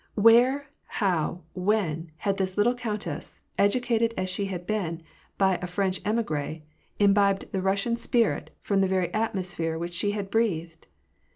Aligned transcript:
Where, 0.15 0.71
how, 0.87 1.43
when, 1.53 2.11
had 2.17 2.37
this. 2.37 2.57
little 2.57 2.73
countess, 2.73 3.39
educated 3.59 4.15
as 4.17 4.31
she 4.31 4.45
had 4.45 4.65
been 4.65 5.03
by 5.37 5.59
a 5.61 5.67
French 5.67 6.01
emigree^ 6.01 6.63
imbibed 6.97 7.51
the 7.51 7.59
Eussian 7.61 7.99
spirit 7.99 8.49
from 8.61 8.81
the 8.81 8.87
very 8.87 9.13
atmosphere 9.13 9.77
which 9.77 9.93
she 9.93 10.09
had 10.13 10.31
breathed 10.31 10.87